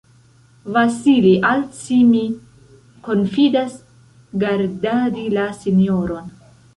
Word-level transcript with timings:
Vasili, 0.75 1.33
al 1.49 1.59
ci 1.79 1.97
mi 2.13 2.21
konfidas 3.09 3.75
gardadi 4.45 5.27
la 5.39 5.45
sinjoron. 5.63 6.33